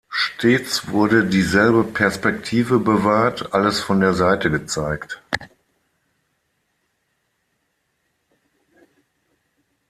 Stets 0.09 0.87
wurde 0.87 1.25
dieselbe 1.27 1.83
Perspektive 1.83 2.79
bewahrt, 2.79 3.53
alles 3.53 3.81
von 3.81 3.99
der 3.99 4.15
Seite 4.15 4.49
gezeigt. 4.49 5.21